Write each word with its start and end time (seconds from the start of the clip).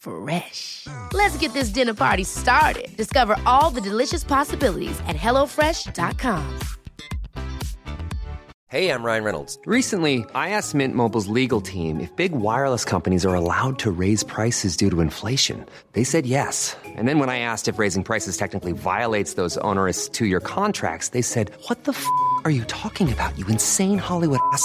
Fresh. 0.00 0.86
Let's 1.12 1.36
get 1.36 1.52
this 1.52 1.68
dinner 1.68 1.94
party 1.94 2.24
started. 2.24 2.88
Discover 2.96 3.36
all 3.46 3.70
the 3.70 3.80
delicious 3.80 4.24
possibilities 4.24 4.98
at 5.06 5.16
hellofresh.com. 5.16 6.60
Hey, 8.70 8.92
I'm 8.92 9.02
Ryan 9.02 9.24
Reynolds. 9.24 9.58
Recently, 9.66 10.24
I 10.32 10.50
asked 10.50 10.76
Mint 10.76 10.94
Mobile's 10.94 11.26
legal 11.26 11.60
team 11.60 11.98
if 11.98 12.14
big 12.14 12.30
wireless 12.30 12.84
companies 12.84 13.26
are 13.26 13.34
allowed 13.34 13.80
to 13.80 13.90
raise 13.90 14.22
prices 14.22 14.76
due 14.76 14.90
to 14.90 15.00
inflation. 15.00 15.66
They 15.94 16.04
said 16.04 16.24
yes. 16.24 16.76
And 16.84 17.08
then 17.08 17.18
when 17.18 17.28
I 17.28 17.40
asked 17.40 17.66
if 17.66 17.80
raising 17.80 18.04
prices 18.04 18.36
technically 18.36 18.70
violates 18.70 19.34
those 19.34 19.56
onerous 19.58 20.08
two 20.08 20.26
year 20.26 20.38
contracts, 20.38 21.08
they 21.08 21.22
said, 21.22 21.50
What 21.66 21.82
the 21.82 21.90
f 21.90 22.06
are 22.44 22.52
you 22.52 22.62
talking 22.66 23.12
about, 23.12 23.36
you 23.36 23.44
insane 23.48 23.98
Hollywood 23.98 24.38
ass? 24.52 24.64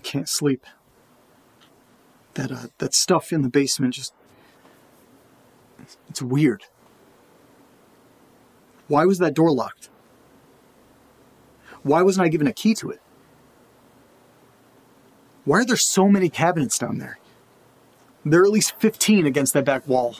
I 0.00 0.02
can't 0.02 0.30
sleep. 0.30 0.64
That 2.32 2.50
uh, 2.50 2.66
that 2.78 2.94
stuff 2.94 3.34
in 3.34 3.42
the 3.42 3.50
basement 3.50 3.92
just 3.92 4.14
it's, 6.08 6.22
weird. 6.22 6.64
Why 8.88 9.04
was 9.04 9.18
that 9.18 9.34
door 9.34 9.52
locked? 9.52 9.90
Why 11.82 12.00
wasn't 12.00 12.24
I 12.24 12.28
given 12.28 12.46
a 12.46 12.52
key 12.54 12.72
to 12.76 12.90
it? 12.90 13.02
Why 15.44 15.58
are 15.58 15.64
there 15.66 15.76
so 15.76 16.08
many 16.08 16.30
cabinets 16.30 16.78
down 16.78 16.96
there? 16.96 17.18
There 18.24 18.40
are 18.40 18.46
at 18.46 18.52
least 18.52 18.74
15 18.78 19.26
against 19.26 19.52
that 19.52 19.66
back 19.66 19.86
wall. 19.86 20.16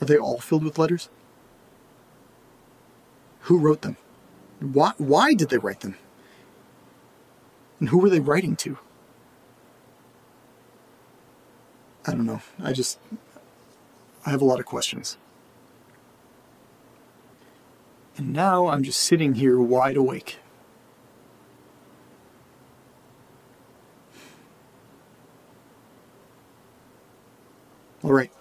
Are 0.00 0.06
they 0.06 0.16
all 0.16 0.38
filled 0.38 0.64
with 0.64 0.78
letters? 0.78 1.10
Who 3.40 3.58
wrote 3.58 3.82
them? 3.82 3.98
Why, 4.60 4.92
why 4.96 5.34
did 5.34 5.50
they 5.50 5.58
write 5.58 5.80
them? 5.80 5.96
And 7.84 7.90
who 7.90 7.98
were 7.98 8.08
they 8.08 8.18
writing 8.18 8.56
to? 8.56 8.78
I 12.06 12.12
don't 12.12 12.24
know. 12.24 12.40
I 12.58 12.72
just. 12.72 12.98
I 14.24 14.30
have 14.30 14.40
a 14.40 14.46
lot 14.46 14.58
of 14.58 14.64
questions. 14.64 15.18
And 18.16 18.32
now 18.32 18.68
I'm 18.68 18.82
just 18.84 19.00
sitting 19.00 19.34
here 19.34 19.60
wide 19.60 19.98
awake. 19.98 20.38
All 28.02 28.14
right. 28.14 28.32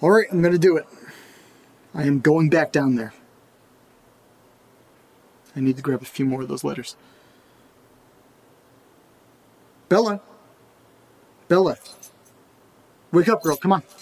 All 0.00 0.10
right, 0.10 0.26
I'm 0.32 0.42
going 0.42 0.54
to 0.54 0.58
do 0.58 0.76
it. 0.76 0.86
I 1.94 2.02
am 2.02 2.18
going 2.18 2.50
back 2.50 2.72
down 2.72 2.96
there. 2.96 3.14
I 5.54 5.60
need 5.60 5.76
to 5.76 5.82
grab 5.82 6.02
a 6.02 6.04
few 6.04 6.26
more 6.26 6.42
of 6.42 6.48
those 6.48 6.64
letters. 6.64 6.96
Bella. 9.90 10.20
Bella. 11.48 11.76
Wake 13.10 13.28
up, 13.28 13.42
girl. 13.42 13.56
Come 13.56 13.72
on. 13.72 13.82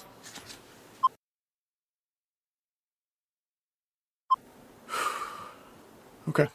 Okay. 6.29 6.47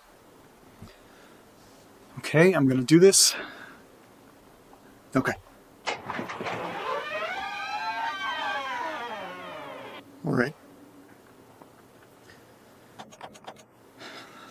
Okay, 2.19 2.53
I'm 2.53 2.67
gonna 2.67 2.83
do 2.83 2.99
this. 2.99 3.33
Okay. 5.15 5.33
All 10.23 10.33
right. 10.33 10.53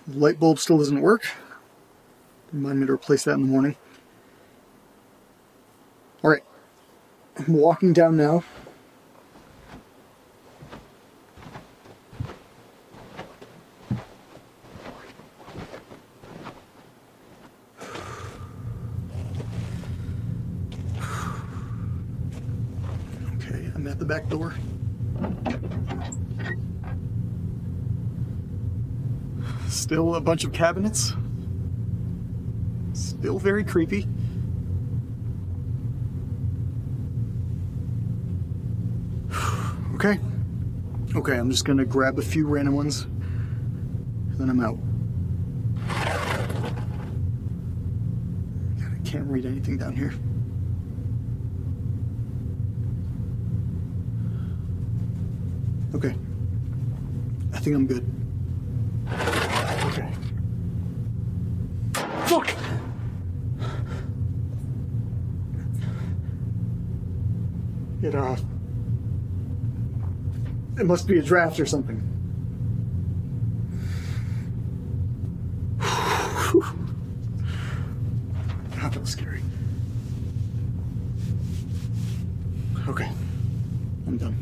The 0.08 0.18
light 0.18 0.40
bulb 0.40 0.58
still 0.58 0.78
doesn't 0.78 1.00
work. 1.00 1.24
Remind 2.52 2.80
me 2.80 2.86
to 2.86 2.92
replace 2.92 3.22
that 3.24 3.34
in 3.34 3.42
the 3.42 3.46
morning. 3.46 3.76
All 6.24 6.30
right. 6.30 6.42
I'm 7.48 7.54
walking 7.54 7.92
down 7.92 8.16
now. 8.16 8.44
Okay, 23.36 23.72
I'm 23.74 23.88
at 23.88 23.98
the 23.98 24.04
back 24.04 24.28
door. 24.28 24.54
Still 29.68 30.14
a 30.14 30.20
bunch 30.20 30.44
of 30.44 30.52
cabinets. 30.52 31.14
Still 32.92 33.40
very 33.40 33.64
creepy. 33.64 34.06
Okay. 40.04 40.18
Okay, 41.14 41.38
I'm 41.38 41.48
just 41.48 41.64
gonna 41.64 41.84
grab 41.84 42.18
a 42.18 42.22
few 42.22 42.44
random 42.48 42.74
ones. 42.74 43.06
then 44.36 44.50
I'm 44.50 44.58
out. 44.58 44.76
God, 48.80 48.96
I 48.98 49.08
can't 49.08 49.28
read 49.28 49.46
anything 49.46 49.78
down 49.78 49.94
here. 49.94 50.12
Okay. 55.94 56.16
I 57.52 57.60
think 57.60 57.76
I'm 57.76 57.86
good. 57.86 58.04
Okay. 59.86 60.08
Fuck! 62.26 62.52
It, 68.02 68.16
uh. 68.16 68.36
It 70.82 70.86
must 70.86 71.06
be 71.06 71.16
a 71.16 71.22
draft 71.22 71.60
or 71.60 71.64
something. 71.64 72.02
That 78.80 79.06
scary. 79.06 79.40
Okay. 82.88 83.08
I'm 84.08 84.18
done. 84.18 84.36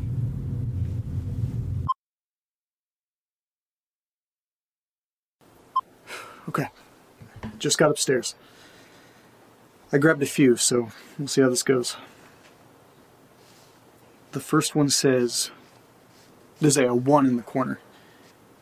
Okay. 6.49 6.69
Just 7.59 7.77
got 7.77 7.91
upstairs. 7.91 8.33
I 9.93 9.99
grabbed 9.99 10.23
a 10.23 10.25
few, 10.25 10.55
so 10.57 10.89
we'll 11.19 11.27
see 11.27 11.41
how 11.41 11.49
this 11.49 11.61
goes. 11.61 11.97
The 14.31 14.39
first 14.39 14.73
one 14.73 14.89
says 14.89 15.51
there's 16.61 16.77
a 16.77 16.93
1 16.93 17.25
in 17.25 17.37
the 17.37 17.43
corner. 17.43 17.79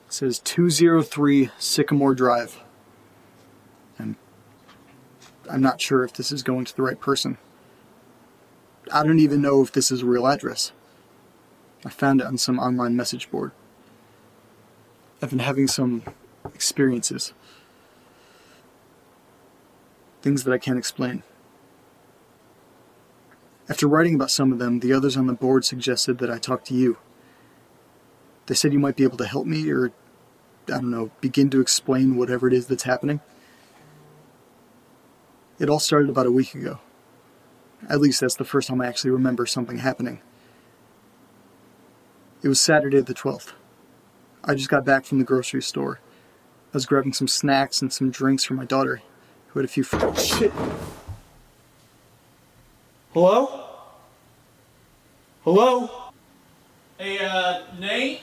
It 0.08 0.14
says 0.14 0.40
203 0.40 1.52
Sycamore 1.60 2.16
Drive. 2.16 2.64
And 4.00 4.16
I'm 5.52 5.62
not 5.62 5.82
sure 5.82 6.04
if 6.04 6.14
this 6.14 6.32
is 6.32 6.42
going 6.42 6.66
to 6.66 6.76
the 6.76 6.82
right 6.82 7.00
person. 7.00 7.38
I 8.92 9.04
don't 9.04 9.20
even 9.20 9.42
know 9.42 9.62
if 9.62 9.72
this 9.72 9.92
is 9.92 10.02
a 10.02 10.06
real 10.06 10.26
address. 10.26 10.72
I 11.86 11.90
found 11.90 12.22
it 12.22 12.28
on 12.28 12.38
some 12.38 12.58
online 12.58 12.96
message 12.96 13.30
board. 13.30 13.52
I've 15.22 15.30
been 15.30 15.40
having 15.40 15.68
some 15.68 16.04
experiences. 16.56 17.34
Things 20.22 20.46
that 20.46 20.54
I 20.54 20.58
can't 20.58 20.80
explain. 20.80 21.24
After 23.68 23.88
writing 23.88 24.16
about 24.16 24.32
some 24.32 24.52
of 24.52 24.58
them, 24.58 24.80
the 24.80 24.94
others 24.94 25.18
on 25.18 25.28
the 25.28 25.34
board 25.34 25.66
suggested 25.66 26.18
that 26.20 26.32
I 26.32 26.38
talk 26.38 26.64
to 26.66 26.74
you. 26.74 26.98
They 28.50 28.56
said 28.56 28.74
you 28.74 28.80
might 28.80 28.96
be 28.96 29.04
able 29.04 29.18
to 29.18 29.28
help 29.28 29.46
me, 29.46 29.70
or, 29.70 29.92
I 30.70 30.72
don't 30.72 30.90
know, 30.90 31.12
begin 31.22 31.52
to 31.52 31.62
explain 31.62 32.16
whatever 32.16 32.48
it 32.48 32.54
is 32.54 32.66
that's 32.66 32.82
happening. 32.82 33.22
It 35.60 35.70
all 35.70 35.78
started 35.78 36.10
about 36.10 36.26
a 36.26 36.32
week 36.32 36.56
ago. 36.56 36.80
At 37.88 38.02
least 38.02 38.22
that's 38.22 38.38
the 38.38 38.44
first 38.44 38.68
time 38.68 38.82
I 38.82 38.88
actually 38.88 39.12
remember 39.12 39.46
something 39.46 39.78
happening. 39.78 40.22
It 42.42 42.48
was 42.48 42.60
Saturday 42.60 43.00
the 43.02 43.14
12th. 43.14 43.52
I 44.44 44.56
just 44.56 44.70
got 44.70 44.84
back 44.84 45.06
from 45.06 45.20
the 45.20 45.26
grocery 45.26 45.62
store. 45.62 46.00
I 46.74 46.78
was 46.78 46.88
grabbing 46.88 47.14
some 47.14 47.28
snacks 47.28 47.84
and 47.84 47.94
some 47.94 48.10
drinks 48.10 48.46
for 48.46 48.56
my 48.56 48.66
daughter, 48.66 49.04
who 49.50 49.60
had 49.60 49.66
a 49.66 49.72
few. 49.72 49.84
Fr- 49.84 50.16
Shit! 50.16 50.52
Hello? 53.14 53.68
Hello? 55.44 55.92
Hey, 56.98 57.20
uh, 57.24 57.62
Nate? 57.80 58.22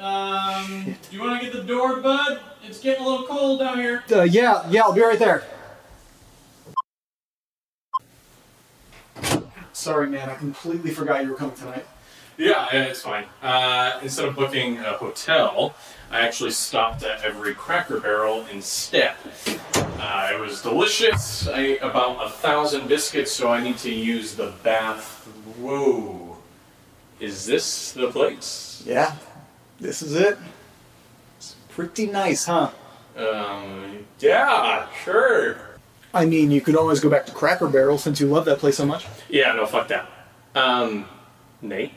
Um, 0.00 0.96
do 1.10 1.16
you 1.16 1.20
want 1.20 1.42
to 1.42 1.46
get 1.46 1.54
the 1.54 1.62
door, 1.62 2.00
bud? 2.00 2.40
It's 2.64 2.80
getting 2.80 3.04
a 3.04 3.06
little 3.06 3.26
cold 3.26 3.60
down 3.60 3.78
here. 3.78 4.02
Uh, 4.10 4.22
yeah, 4.22 4.66
yeah, 4.70 4.82
I'll 4.82 4.94
be 4.94 5.02
right 5.02 5.18
there. 5.18 5.44
Sorry, 9.74 10.08
man, 10.08 10.30
I 10.30 10.36
completely 10.36 10.90
forgot 10.90 11.22
you 11.22 11.30
were 11.30 11.36
coming 11.36 11.54
tonight. 11.54 11.86
Yeah, 12.38 12.66
yeah, 12.72 12.84
it's 12.84 13.02
fine. 13.02 13.26
Uh, 13.42 14.00
instead 14.02 14.26
of 14.26 14.36
booking 14.36 14.78
a 14.78 14.94
hotel, 14.94 15.74
I 16.10 16.20
actually 16.20 16.52
stopped 16.52 17.02
at 17.02 17.22
every 17.22 17.54
Cracker 17.54 18.00
Barrel 18.00 18.46
instead. 18.50 19.12
Uh, 19.74 20.30
it 20.32 20.40
was 20.40 20.62
delicious. 20.62 21.46
I 21.46 21.58
ate 21.60 21.82
about 21.82 22.24
a 22.26 22.30
thousand 22.30 22.88
biscuits, 22.88 23.32
so 23.32 23.50
I 23.50 23.62
need 23.62 23.76
to 23.78 23.92
use 23.92 24.34
the 24.34 24.54
bath. 24.62 25.26
Whoa. 25.58 26.38
Is 27.20 27.44
this 27.44 27.92
the 27.92 28.10
place? 28.10 28.82
Yeah, 28.86 29.14
this 29.80 30.02
is 30.02 30.14
it. 30.14 30.38
It's 31.38 31.56
pretty 31.68 32.06
nice, 32.06 32.44
huh? 32.44 32.70
Um, 33.16 34.06
yeah, 34.18 34.88
sure. 35.04 35.56
I 36.12 36.26
mean, 36.26 36.50
you 36.50 36.60
could 36.60 36.76
always 36.76 37.00
go 37.00 37.08
back 37.08 37.26
to 37.26 37.32
Cracker 37.32 37.68
Barrel 37.68 37.98
since 37.98 38.20
you 38.20 38.26
love 38.26 38.44
that 38.46 38.58
place 38.58 38.76
so 38.76 38.86
much. 38.86 39.06
Yeah, 39.28 39.52
no, 39.52 39.66
fuck 39.66 39.88
that. 39.88 40.10
Um, 40.54 41.06
Nate? 41.62 41.92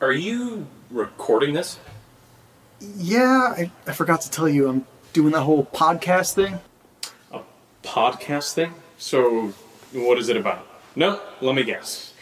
Are 0.00 0.12
you 0.12 0.66
recording 0.90 1.52
this? 1.54 1.78
Yeah, 2.80 3.54
I, 3.56 3.70
I 3.86 3.92
forgot 3.92 4.22
to 4.22 4.30
tell 4.30 4.48
you, 4.48 4.68
I'm 4.68 4.86
doing 5.12 5.32
that 5.32 5.42
whole 5.42 5.66
podcast 5.66 6.34
thing. 6.34 6.60
A 7.32 7.40
podcast 7.82 8.54
thing? 8.54 8.72
So, 8.98 9.52
what 9.92 10.18
is 10.18 10.28
it 10.28 10.36
about? 10.36 10.66
No, 10.96 11.20
let 11.40 11.54
me 11.54 11.64
guess. 11.64 12.14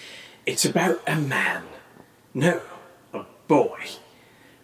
It's 0.47 0.65
about 0.65 1.01
a 1.07 1.17
man, 1.17 1.65
no, 2.33 2.61
a 3.13 3.25
boy, 3.47 3.79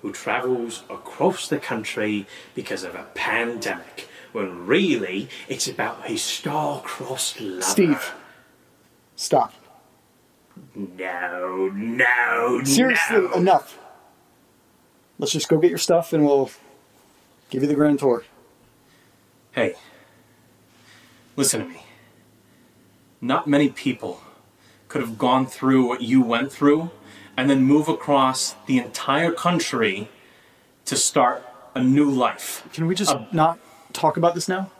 who 0.04 0.12
travels 0.12 0.82
across 0.90 1.48
the 1.48 1.58
country 1.58 2.26
because 2.54 2.84
of 2.84 2.94
a 2.94 3.06
pandemic, 3.14 4.06
when 4.32 4.66
really 4.66 5.30
it's 5.48 5.66
about 5.66 6.04
his 6.04 6.20
star-crossed 6.20 7.40
lover. 7.40 7.62
Steve, 7.62 8.12
stop. 9.16 9.54
No, 10.74 11.70
no, 11.74 12.60
Seriously, 12.64 13.16
no. 13.16 13.32
enough. 13.32 13.78
Let's 15.18 15.32
just 15.32 15.48
go 15.48 15.56
get 15.56 15.70
your 15.70 15.78
stuff 15.78 16.12
and 16.12 16.26
we'll 16.26 16.50
give 17.48 17.62
you 17.62 17.68
the 17.68 17.74
grand 17.74 17.98
tour. 18.00 18.24
Hey, 19.52 19.74
listen 21.34 21.60
to 21.62 21.66
me. 21.66 21.82
Not 23.22 23.46
many 23.46 23.70
people 23.70 24.20
could 24.88 25.00
have 25.00 25.16
gone 25.16 25.46
through 25.46 25.86
what 25.86 26.02
you 26.02 26.20
went 26.20 26.52
through 26.52 26.90
and 27.36 27.50
then 27.50 27.62
move 27.62 27.88
across 27.88 28.54
the 28.66 28.78
entire 28.78 29.32
country 29.32 30.08
to 30.84 30.96
start 30.96 31.44
a 31.74 31.82
new 31.82 32.10
life. 32.10 32.66
Can 32.72 32.86
we 32.86 32.94
just 32.94 33.16
not 33.32 33.58
talk 33.92 34.16
about 34.16 34.34
this 34.34 34.48
now? 34.48 34.70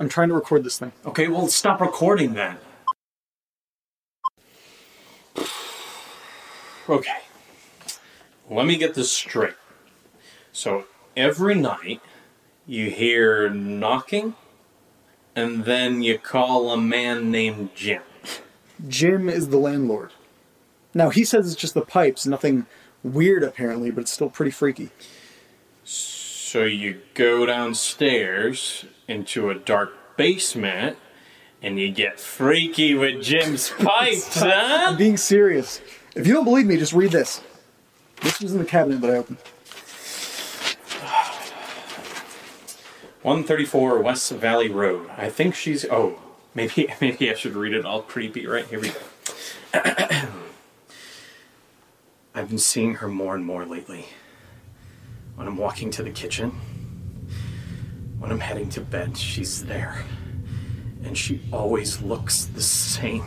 I'm 0.00 0.08
trying 0.08 0.28
to 0.28 0.34
record 0.34 0.64
this 0.64 0.78
thing. 0.78 0.92
Okay, 1.06 1.28
well, 1.28 1.46
stop 1.48 1.80
recording 1.80 2.34
then. 2.34 2.56
Okay, 6.88 7.16
let 8.50 8.66
me 8.66 8.76
get 8.76 8.94
this 8.94 9.10
straight. 9.10 9.54
So, 10.52 10.84
every 11.16 11.54
night 11.54 12.02
you 12.66 12.90
hear 12.90 13.48
knocking, 13.48 14.34
and 15.34 15.64
then 15.64 16.02
you 16.02 16.18
call 16.18 16.70
a 16.70 16.76
man 16.76 17.30
named 17.30 17.74
Jim. 17.74 18.02
Jim 18.86 19.28
is 19.28 19.48
the 19.48 19.56
landlord. 19.56 20.12
Now, 20.94 21.10
he 21.10 21.24
says 21.24 21.50
it's 21.50 21.60
just 21.60 21.74
the 21.74 21.82
pipes, 21.82 22.26
nothing 22.26 22.66
weird 23.02 23.42
apparently, 23.42 23.90
but 23.90 24.02
it's 24.02 24.12
still 24.12 24.30
pretty 24.30 24.52
freaky. 24.52 24.90
So 25.82 26.64
you 26.64 27.00
go 27.14 27.46
downstairs 27.46 28.84
into 29.08 29.50
a 29.50 29.54
dark 29.54 30.16
basement 30.16 30.96
and 31.60 31.80
you 31.80 31.90
get 31.90 32.20
freaky 32.20 32.94
with 32.94 33.22
Jim's 33.22 33.70
pipes, 33.78 34.40
I'm 34.40 34.96
being 34.96 35.16
serious. 35.16 35.80
If 36.14 36.26
you 36.26 36.34
don't 36.34 36.44
believe 36.44 36.66
me, 36.66 36.76
just 36.76 36.92
read 36.92 37.10
this. 37.10 37.40
This 38.22 38.40
was 38.40 38.52
in 38.52 38.58
the 38.58 38.64
cabinet 38.64 39.00
that 39.00 39.10
I 39.10 39.16
opened. 39.16 39.38
134 43.22 44.00
West 44.00 44.30
Valley 44.32 44.68
Road. 44.68 45.10
I 45.16 45.30
think 45.30 45.54
she's. 45.54 45.84
Oh, 45.86 46.20
maybe 46.54 46.92
maybe 47.00 47.30
I 47.30 47.34
should 47.34 47.56
read 47.56 47.72
it 47.72 47.84
all 47.84 48.02
creepy. 48.02 48.46
Right 48.46 48.66
here 48.66 48.80
we 48.80 48.90
go. 48.90 49.00
I've 52.44 52.50
been 52.50 52.58
seeing 52.58 52.96
her 52.96 53.08
more 53.08 53.34
and 53.34 53.42
more 53.42 53.64
lately. 53.64 54.04
When 55.34 55.46
I'm 55.46 55.56
walking 55.56 55.90
to 55.92 56.02
the 56.02 56.10
kitchen, 56.10 56.50
when 58.18 58.30
I'm 58.30 58.38
heading 58.38 58.68
to 58.68 58.82
bed, 58.82 59.16
she's 59.16 59.64
there. 59.64 60.04
And 61.04 61.16
she 61.16 61.40
always 61.50 62.02
looks 62.02 62.44
the 62.44 62.60
same. 62.60 63.24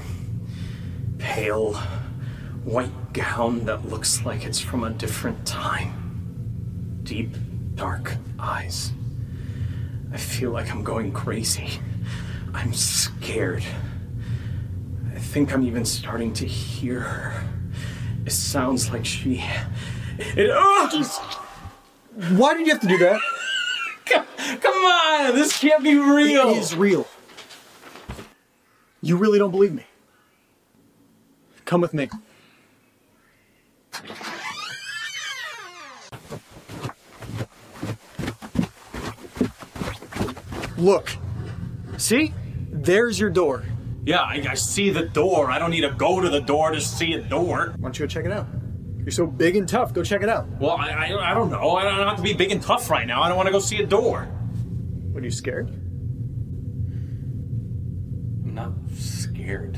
Pale, 1.17 1.73
white 2.63 3.13
gown 3.13 3.65
that 3.65 3.89
looks 3.89 4.23
like 4.23 4.45
it's 4.45 4.59
from 4.59 4.83
a 4.83 4.91
different 4.91 5.47
time. 5.47 6.99
Deep, 7.01 7.35
dark 7.73 8.17
eyes. 8.37 8.91
I 10.13 10.17
feel 10.17 10.51
like 10.51 10.69
I'm 10.69 10.83
going 10.83 11.11
crazy. 11.11 11.79
I'm 12.53 12.71
scared. 12.71 13.63
I 15.15 15.17
think 15.17 15.51
I'm 15.55 15.63
even 15.63 15.85
starting 15.85 16.33
to 16.33 16.45
hear 16.45 16.99
her. 16.99 17.56
It 18.27 18.33
sounds 18.33 18.89
like 18.91 19.05
she. 19.05 19.41
It. 20.17 20.49
Oh! 20.51 20.89
Why 22.31 22.57
did 22.57 22.67
you 22.67 22.73
have 22.73 22.81
to 22.81 22.87
do 22.87 22.97
that? 22.97 23.21
Come 24.59 24.75
on, 24.75 25.33
this 25.33 25.57
can't 25.57 25.81
be 25.81 25.95
real. 25.97 26.49
It 26.49 26.57
is 26.57 26.75
real. 26.75 27.07
You 29.01 29.15
really 29.15 29.39
don't 29.39 29.51
believe 29.51 29.73
me? 29.73 29.85
Come 31.63 31.79
with 31.79 31.93
me. 31.93 32.09
Look. 40.77 41.15
See? 41.95 42.33
There's 42.69 43.17
your 43.17 43.29
door. 43.29 43.63
Yeah, 44.07 44.21
I, 44.21 44.41
I 44.51 44.53
see 44.53 44.89
the 44.89 45.01
door. 45.01 45.51
I 45.51 45.59
don't 45.59 45.69
need 45.69 45.81
to 45.81 45.89
go 45.89 46.21
to 46.21 46.29
the 46.29 46.39
door 46.39 46.71
to 46.71 46.79
see 46.79 47.15
a 47.15 47.19
door. 47.19 47.73
Why 47.77 47.89
don't 47.89 47.99
you 47.99 48.05
go 48.05 48.07
check 48.07 48.23
it 48.23 48.31
out? 48.31 48.47
You're 48.99 49.11
so 49.11 49.27
big 49.27 49.57
and 49.57 49.67
tough. 49.67 49.93
Go 49.93 50.01
check 50.01 50.23
it 50.23 50.29
out. 50.29 50.47
Well, 50.61 50.77
I, 50.77 50.91
I, 50.91 51.31
I 51.31 51.33
don't 51.33 51.51
know. 51.51 51.75
I 51.75 51.83
don't 51.83 52.07
have 52.07 52.15
to 52.15 52.23
be 52.23 52.31
big 52.31 52.53
and 52.53 52.61
tough 52.61 52.89
right 52.89 53.05
now. 53.05 53.21
I 53.21 53.27
don't 53.27 53.35
want 53.35 53.47
to 53.47 53.51
go 53.51 53.59
see 53.59 53.83
a 53.83 53.85
door. 53.85 54.23
What 55.11 55.23
are 55.23 55.25
you 55.25 55.31
scared? 55.31 55.67
I'm 58.45 58.53
not 58.55 58.71
scared. 58.95 59.77